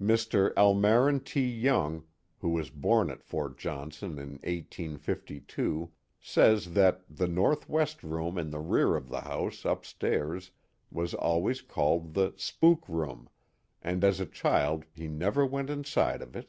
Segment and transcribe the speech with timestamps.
[0.00, 0.54] Mr.
[0.56, 1.44] Almarin T.
[1.44, 2.04] Young,
[2.38, 8.58] who was born at Fort Johnson in 1852, says that the northwest room in the
[8.58, 10.50] rear of the house upstairs
[10.90, 13.28] was always called the" spook room,
[13.82, 16.48] and as a child he never went inside of it.